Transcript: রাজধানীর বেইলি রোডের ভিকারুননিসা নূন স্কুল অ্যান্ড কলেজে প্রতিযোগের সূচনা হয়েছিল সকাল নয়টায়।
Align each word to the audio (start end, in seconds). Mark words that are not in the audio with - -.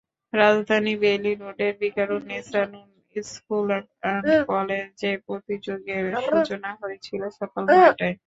রাজধানীর 0.33 0.97
বেইলি 1.01 1.31
রোডের 1.35 1.73
ভিকারুননিসা 1.81 2.61
নূন 2.71 2.89
স্কুল 3.15 3.67
অ্যান্ড 4.01 4.25
কলেজে 4.47 5.11
প্রতিযোগের 5.27 6.05
সূচনা 6.25 6.69
হয়েছিল 6.81 7.21
সকাল 7.39 7.63
নয়টায়। 7.69 8.15